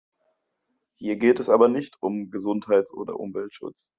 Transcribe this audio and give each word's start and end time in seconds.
Hier 0.97 1.15
geht 1.17 1.39
es 1.39 1.47
aber 1.47 1.67
nicht 1.67 2.01
um 2.01 2.31
Gesundheit 2.31 2.91
oder 2.91 3.19
Umweltschutz. 3.19 3.89